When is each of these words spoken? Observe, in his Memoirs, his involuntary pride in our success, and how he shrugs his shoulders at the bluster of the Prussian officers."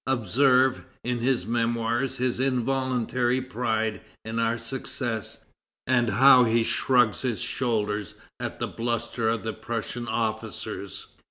Observe, 0.07 0.83
in 1.03 1.19
his 1.19 1.45
Memoirs, 1.45 2.17
his 2.17 2.39
involuntary 2.39 3.39
pride 3.39 4.01
in 4.25 4.39
our 4.39 4.57
success, 4.57 5.45
and 5.85 6.09
how 6.09 6.43
he 6.43 6.63
shrugs 6.63 7.21
his 7.21 7.39
shoulders 7.39 8.15
at 8.39 8.59
the 8.59 8.65
bluster 8.67 9.29
of 9.29 9.43
the 9.43 9.53
Prussian 9.53 10.07
officers." 10.07 11.05